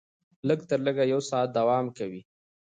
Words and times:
لږ 0.47 0.59
تر 0.69 0.79
لږه 0.85 1.03
یو 1.13 1.21
ساعت 1.29 1.49
دوام 1.57 1.85
کوي. 1.97 2.21